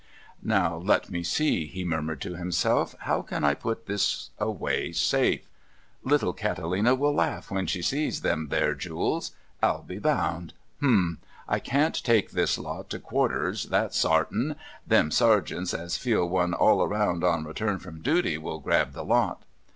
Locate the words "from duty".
17.77-18.39